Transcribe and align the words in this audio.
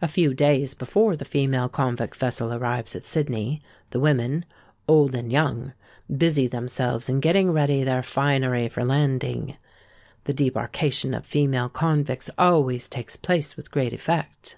"A 0.00 0.06
few 0.06 0.32
days 0.32 0.74
before 0.74 1.16
the 1.16 1.24
female 1.24 1.68
convict 1.68 2.14
vessel 2.14 2.52
arrives 2.54 2.94
at 2.94 3.02
Sydney, 3.02 3.60
the 3.90 3.98
women—old 3.98 5.12
and 5.12 5.32
young—busy 5.32 6.46
themselves 6.46 7.08
in 7.08 7.18
getting 7.18 7.50
ready 7.50 7.82
their 7.82 8.04
finery 8.04 8.68
for 8.68 8.84
landing. 8.84 9.56
The 10.22 10.34
debarkation 10.34 11.14
of 11.14 11.26
female 11.26 11.68
convicts 11.68 12.30
always 12.38 12.86
takes 12.86 13.16
place 13.16 13.56
with 13.56 13.72
great 13.72 13.92
effect. 13.92 14.56